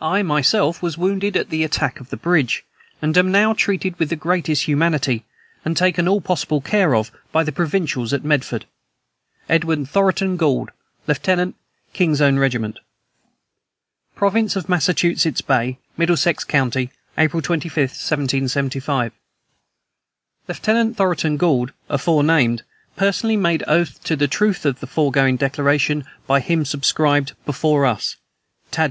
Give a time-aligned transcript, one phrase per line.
[0.00, 2.64] I myself was wounded at the attack of the bridge,
[3.02, 5.24] and am now treated with the greatest humanity,
[5.64, 8.66] and taken all possible care of by the provincials at Medford.
[9.50, 10.70] "EDWARD THOROTON GOULD,
[11.08, 11.54] "Lieut.
[11.92, 12.78] King's Own Regiment."
[14.14, 19.12] "PROVINCE OF MASSACHUSETTS BAY, "Middlesex County, April 25, 1775.
[20.46, 22.62] "Lieutenant Thoroton Gould, aforenamed,
[22.94, 28.14] personally made oath to the truth of the foregoing declaration by him subscribed, before us,
[28.70, 28.82] "THAD.